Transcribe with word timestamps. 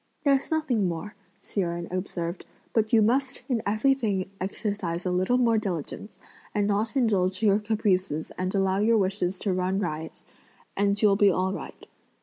"There's 0.23 0.49
nothing 0.49 0.87
more," 0.87 1.13
Hsi 1.43 1.61
Jen 1.61 1.87
observed; 1.91 2.47
"but 2.73 2.91
you 2.91 3.03
must 3.03 3.43
in 3.47 3.61
everything 3.67 4.31
exercise 4.41 5.05
a 5.05 5.11
little 5.11 5.37
more 5.37 5.59
diligence, 5.59 6.17
and 6.55 6.65
not 6.65 6.95
indulge 6.95 7.43
your 7.43 7.59
caprices 7.59 8.31
and 8.35 8.55
allow 8.55 8.79
your 8.79 8.97
wishes 8.97 9.37
to 9.37 9.53
run 9.53 9.77
riot, 9.77 10.23
and 10.75 10.99
you'll 10.99 11.17
be 11.17 11.29
all 11.29 11.53
right. 11.53 11.85